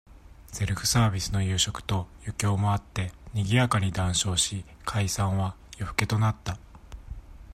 [0.51, 6.57] セルフサービスの夕食と、余興もあって、賑やかに談笑し、解散は、夜更けとなった。